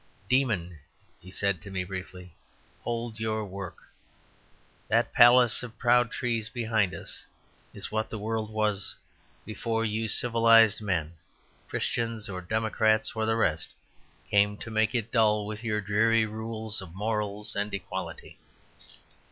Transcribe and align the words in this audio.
"Demon," 0.27 0.79
he 1.19 1.29
said 1.29 1.61
to 1.61 1.69
me 1.69 1.83
briefly, 1.83 2.33
"behold 2.79 3.19
your 3.19 3.45
work. 3.45 3.77
That 4.87 5.13
palace 5.13 5.61
of 5.61 5.77
proud 5.77 6.09
trees 6.11 6.49
behind 6.49 6.95
us 6.95 7.23
is 7.71 7.91
what 7.91 8.09
the 8.09 8.17
world 8.17 8.49
was 8.49 8.95
before 9.45 9.85
you 9.85 10.07
civilized 10.07 10.81
men, 10.81 11.13
Christians 11.69 12.29
or 12.29 12.41
democrats 12.41 13.11
or 13.15 13.27
the 13.27 13.35
rest, 13.35 13.75
came 14.27 14.57
to 14.57 14.71
make 14.71 14.95
it 14.95 15.11
dull 15.11 15.45
with 15.45 15.63
your 15.63 15.81
dreary 15.81 16.25
rules 16.25 16.81
of 16.81 16.95
morals 16.95 17.55
and 17.55 17.71
equality. 17.71 18.39